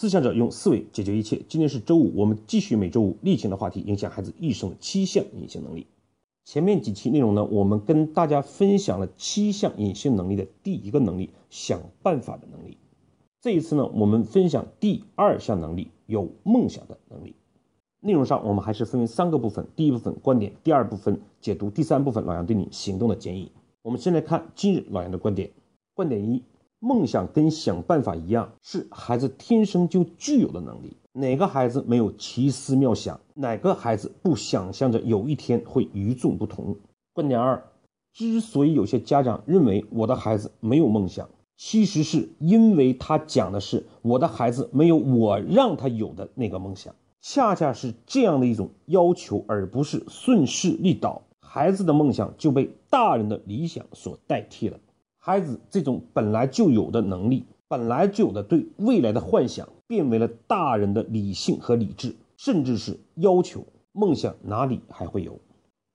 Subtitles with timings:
[0.00, 1.42] 思想者用思维解决一切。
[1.48, 5.88] 今天是周五，我们继续每周五例行的话题：影响孩子一生的七项隐性能力。
[6.44, 12.78] 前面几期内容呢，我们跟大家分享了七项隐性能力的第一个能力——想办法的能力。
[13.40, 17.34] 这一次呢，我们分享第二项能力——有梦想的能力。
[17.98, 23.50] 内容上我们还是分为三个部分：第一部分观点，第二部分解读，第三部分老杨对你行动的建议。
[23.82, 25.50] 我们先来看今日老杨的观点。
[25.92, 26.44] 观点一。
[26.80, 30.96] 梦想跟想办法一样，是孩子天生就具有的能力。
[31.12, 33.18] 哪个孩子没有奇思妙想？
[33.34, 36.76] 哪个孩子不想象着有一天会与众不同？
[37.12, 37.60] 观点二：
[38.12, 46.94] 之所以有些家长认为我的孩子没有梦想，其实是因为他讲的是我的孩子没有我让他有的那个梦想。
[47.20, 54.78] 恰恰是这样的一种要求，而不是顺势利导，孩子的梦想就被大人的理想所代替了。
[55.18, 63.64] 孩子这种本来就有的能力，本来就有的对未来的幻想，变为了大人的理性和理智，甚至是要求。
[63.92, 65.40] 梦想哪里还会有？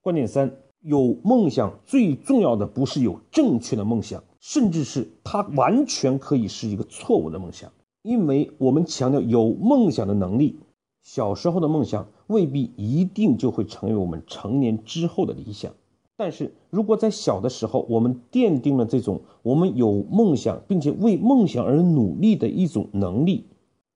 [0.01, 7.71] 观点三：有梦想最重要的不是有正确的梦想，甚至是它完全可以是一个错误的梦想。
[8.01, 10.59] 因为我们强调有梦想的能力，
[11.01, 15.71] 小时候的梦想未必一定就会成为我们成年之后的理想。
[16.15, 23.45] 但是如果在小的时候，我们奠定了这种我们有梦想，并且为梦想而努力的一种能力，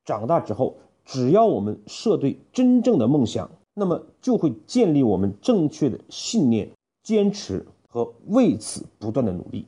[0.03, 6.69] 长大之后，只要我们设对真正的梦想，那么就会建立我们正确的信念、
[7.03, 9.65] 坚持和为此不断的努力，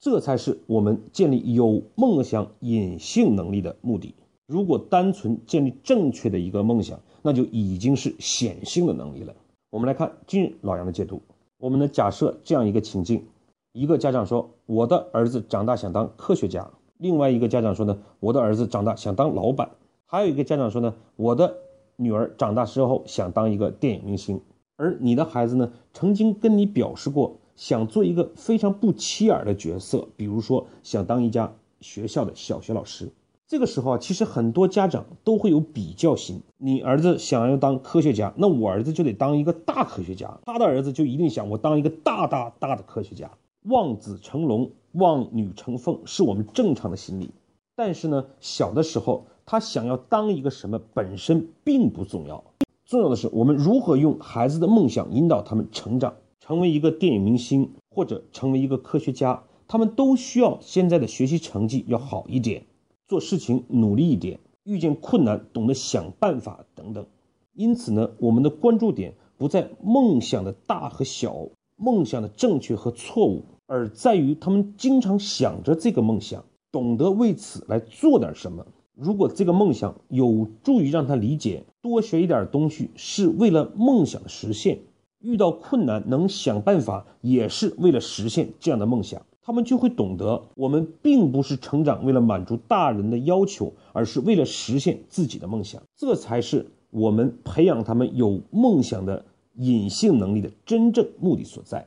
[0.00, 4.12] 这才是我们建立有梦想隐性能力的目的。
[4.48, 9.34] 如果单纯建立正确的一个梦想，那就已经是显性的能力了。
[9.70, 11.20] 我们来看今日老杨的解读。
[11.58, 13.26] 我们呢假设这样一个情境：
[13.72, 19.68] 一个家长说，我的儿子长大想当科学家；另外一个家长说呢，我的儿子长大想当老板；
[20.04, 21.56] 还有一个家长说呢，我的
[21.96, 24.40] 女儿长大之后想当一个电影明星。
[24.76, 33.10] 而你的孩子呢，曾经跟你表示过，想做一个非常不起眼的角色，比如说想当一家学校的小学老师。
[33.48, 36.42] 这个时候啊，其实很多家长都会有比较心。
[36.58, 40.36] 你儿子想要当科学家，那我儿子就得当一个大科学家。
[40.44, 43.30] 他的儿子就一定想我当一个大大大的科学家。
[43.62, 47.30] 望子成龙，望女成凤，是我们正常的心理。
[47.76, 52.42] 但是呢，小的时候他想要当一个什么本身并不重要，
[52.84, 59.44] 重要的是我们如何用孩子的梦想引导他们成长，成为一个电影明星或者成为一个科学家。
[59.68, 62.64] 他们都需要现在的学习成绩要好一点。
[63.06, 67.06] 做事情努力一点，遇见困难懂得想办法等等。
[67.54, 78.66] 因此呢，我们的关注点不在梦想的大和小，梦想的正确和错误，而在于他们经常想着这个梦想，懂得为此来做点什么。
[78.94, 84.80] 如果这个梦想有助于让他理解，多学一点东西是为了梦想实现，
[85.20, 89.22] 遇到困难能想办法也是为了实现这样的梦想。
[89.46, 95.80] 他们就会懂得，我们并不是成长为了满足大人的要求，而是为了实现自己的梦想。
[95.96, 99.24] 这才是我们培养他们有梦想的
[99.54, 101.86] 隐性能力的真正目的所在。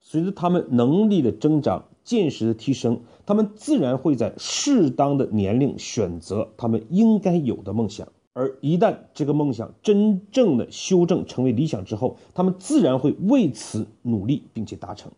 [0.00, 8.08] 随着他们能力的增长、见识的提升，他们自然会在适当的年龄选择他们应该有的梦想。
[8.32, 15.12] 而一旦这个梦想真正的修正成为理想之后，他们自然会为此努力，并且达成。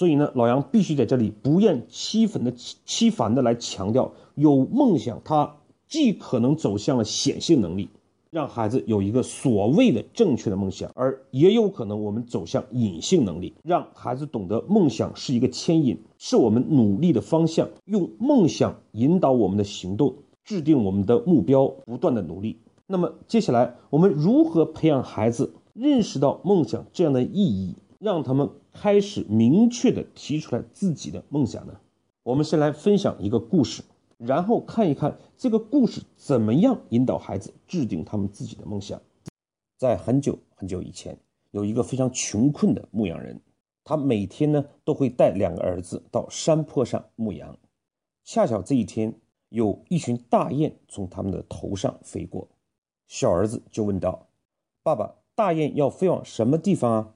[0.00, 2.50] 所以呢，老杨必须在这里不厌其烦的、
[2.86, 5.56] 其烦的来强调，有梦想，他
[5.86, 7.90] 既可能走向了显性能力，
[8.30, 22.56] 让孩子有一个所谓的正确的梦想，而也有可能我们走向隐性能力，让孩子懂得梦想是一个牵引，是我们努力的方向，用梦想引导我们的行动，制定我们的目标，不断的努力。
[22.86, 27.74] 那么接下来，我们如何培养孩子认识到梦想这样的意义？
[28.00, 31.78] 让他们开始明确的提出来自己的梦想呢？
[32.22, 33.82] 我们先来分享一个故事，
[34.16, 38.98] 然后看一看这个故事怎么样引导孩子制定他们自己的梦想。
[39.76, 41.18] 在很久很久以前，
[41.50, 43.38] 有一个非常穷困的牧羊人，
[43.84, 47.58] 他每天呢都会带两个儿子到山坡上牧羊。
[48.24, 49.14] 恰巧这一天，
[49.50, 52.48] 有一群大雁从他们的头上飞过，
[53.06, 54.28] 小儿子就问道
[54.82, 57.14] ：“爸爸，大雁要飞往什么地方啊？”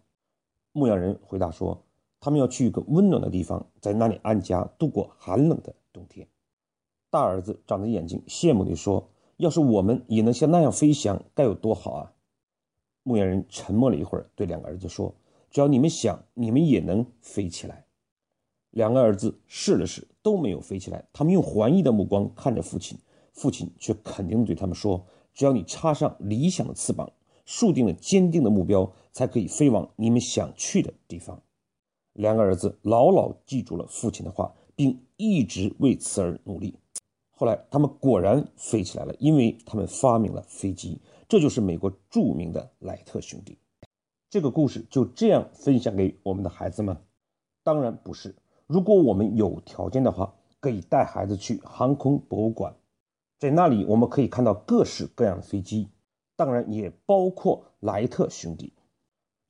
[0.76, 1.81] 牧羊人回答说
[2.19, 6.26] ：“他们要去一个温暖的地方，在那里安家，度过寒冷的冬天。”
[7.11, 12.12] 大儿子长着眼睛，羡慕地说：“要是我们也能像那样飞翔，该有多好啊！”
[13.05, 15.15] 牧羊人沉默了一会儿，对两个儿子说
[15.49, 17.85] ：“只要你们想，你们也能飞起来。”
[18.73, 21.06] 两个儿子试了试，都没有飞起来。
[21.12, 22.99] 他们用怀疑的目光看着父亲，
[23.32, 27.12] 父亲却肯定对他们说：“只要你插上理想的翅膀，
[27.44, 31.43] 树定了坚定的目标，才可以飞往你们想去的地方。”
[32.14, 36.75] 两个儿子牢牢记住了父亲的话，并一直为此而努力。
[37.31, 41.00] 后来，他们果然飞起来了，因为他们发明了飞机。
[41.29, 43.58] 这就是美国著名的莱特兄弟。
[44.31, 46.96] 这个故事就这样分享给我们的孩子们？
[47.64, 48.37] 当然不是。
[48.67, 52.76] 如果我们有条件的话，可以带孩子去航空博物馆，
[53.38, 55.88] 在那里我们可以看到各式各样的飞机，
[56.37, 58.73] 当然也包括莱特兄弟。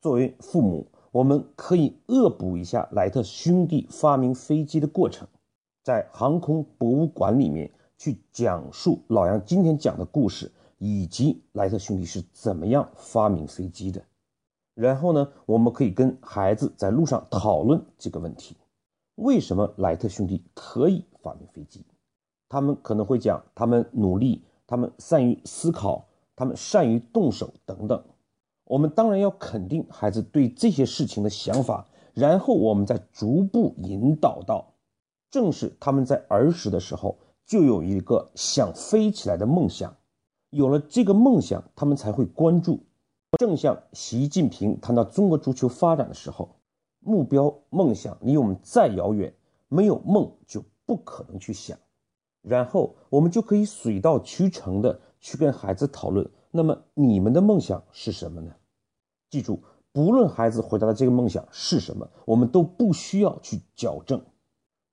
[0.01, 5.27] 作为父母，我们可以恶补一下莱特兄弟发明飞机的过程，
[5.83, 14.03] 在航空博物馆里面去讲述老杨今天讲的故事，以及莱特兄弟是怎么样发明飞机的。
[14.75, 18.57] 然后呢，我们可以跟孩子在路上讨论这个问题：
[19.15, 21.85] 为什么莱特兄弟可以发明飞机？
[22.49, 28.05] 他们可能会讲，他们努力，他们善于思考，他们善于动手等等。
[28.65, 34.73] 我们当然要肯定孩子对这些事情的想法，然后我们再逐步引导到，
[35.31, 39.95] 正是他们在儿时的时候就有一个想飞起来的梦想，
[40.51, 42.81] 有了这个梦想，他们才会关注。
[43.39, 46.57] 正像习近平谈到中国足球发展的时候，
[47.01, 49.35] 目标梦想离我们再遥远，
[49.69, 51.77] 没有梦就不可能去想。
[52.41, 56.31] 然后我们就可以水到渠成的去跟孩子讨论。
[56.51, 58.55] 那么你们的梦想是什么呢？
[59.31, 64.23] 记住，不论孩子回答的这个梦想是什么，我们都不需要去矫正。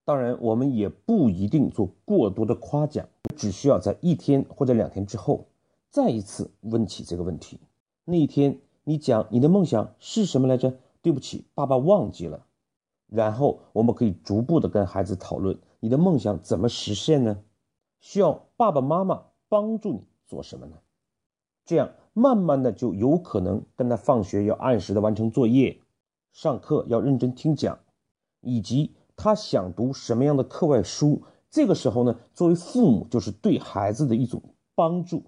[0.05, 5.49] 当然，我们也不一定做过多的夸奖，只需要在一天或者两天之后，
[5.89, 7.59] 再一次问起这个问题。
[8.05, 10.79] 那一天，你讲你的梦想是什么来着？
[11.01, 12.45] 对不起，爸爸忘记了。
[13.07, 17.43] 然后我们可以逐步的跟孩子讨论，你的梦想怎么实现呢？
[17.99, 20.01] 需要爸爸妈妈帮助你
[20.31, 20.77] 做什么呢？
[21.65, 25.81] 这样慢慢的就有可能跟他放学要按时的完成作业，
[26.31, 27.77] 上课要认真听讲，
[28.39, 31.21] 以及他想读什么样的课外书。
[31.49, 34.41] 这个时候呢，作为父母就是对孩子的一种
[34.73, 35.23] 帮助，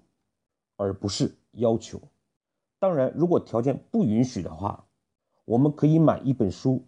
[0.78, 2.00] 而不是要求。
[2.78, 4.86] 当然，如果条件不允许的话，
[5.44, 6.82] 我们可以买一本书，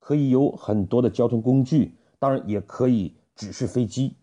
[0.00, 4.16] 可以有很多的交通工具，当然也可以只是飞机。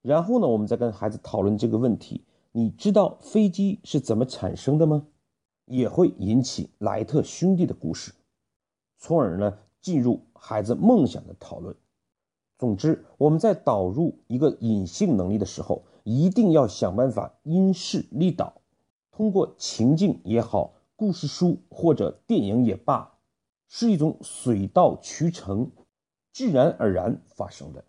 [0.00, 2.24] 然后呢，我们再跟孩子讨论这个问题：
[2.58, 5.06] 你知道飞机是怎么产生的吗？
[5.66, 8.12] 也会引起莱特兄弟的故事，
[8.98, 11.76] 从而呢进入孩子梦想的讨论。
[12.58, 18.60] 总之，我们在导入一个隐性能力的时候，一定要想办法因势利导。
[19.12, 23.20] 通过情境也好，故事书或者电影也罢，
[23.68, 25.70] 是一种水到渠成、
[26.32, 27.84] 自然而然发生的，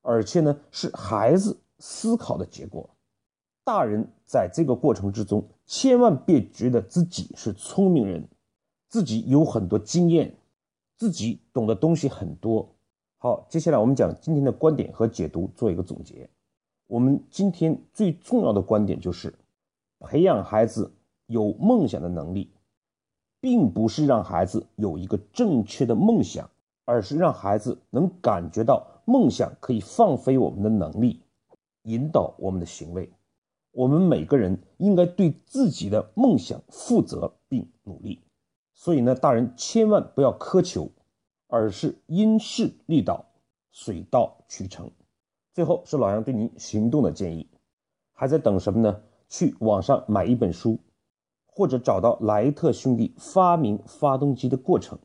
[0.00, 2.88] 而且呢是孩子思考的结果。
[3.64, 8.26] 大人在这个过程之中，千万别觉得自己是聪明人，
[8.88, 10.34] 自己有很多经验，
[10.96, 12.68] 自己懂的东西很多。
[13.18, 16.28] 好，接下来我们讲今天的观点和解读，做一个总结。
[16.88, 19.32] 我们今天最重要的观点就是。
[20.00, 20.92] 培养孩子
[21.26, 22.50] 有梦想的能力，
[23.40, 26.50] 并不是让孩子有一个正确的梦想，
[26.84, 31.20] 而是让孩子能感觉到梦想可以放飞我们的能力，
[31.84, 33.08] 引导我们的行为。
[33.72, 38.22] 我们每个人应该对自己的梦想负责并努力。
[38.74, 40.90] 所以呢，大人千万不要苛求，
[41.46, 43.24] 而是因势利导，
[43.70, 44.90] 水到渠成。
[45.54, 47.48] 最后是老杨对您行动的建议，
[48.12, 49.00] 还在等什么呢？
[49.28, 50.78] 去网上买一本书，
[51.46, 54.98] 或者找到莱特兄弟发明发动机的过程。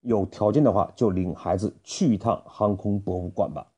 [0.00, 3.72] 有条件的话，就领孩子去一趟航空博物馆吧，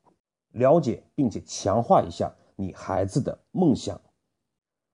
[0.51, 3.99] 了解并且强化一下你孩子的梦想。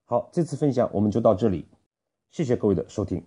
[0.08, 1.66] 好，这次分享我们就到这里，
[2.30, 3.20] 谢谢各位的收听。